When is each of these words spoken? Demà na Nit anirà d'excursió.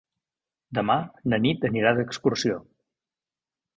Demà 0.77 0.95
na 1.33 1.39
Nit 1.47 1.67
anirà 1.71 1.91
d'excursió. 1.99 2.61